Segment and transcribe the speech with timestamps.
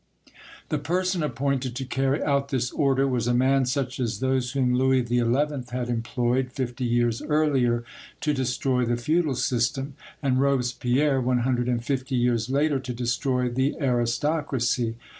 [0.69, 4.73] The person appointed to carry out this order was a man such as those whom
[4.73, 5.17] Louis XI.
[5.71, 7.83] had employed fifty years earlier
[8.21, 9.93] to destroy the feudal system,
[10.23, 14.95] and Robespierre one hundred and fifty years later to destroy the aristocracy.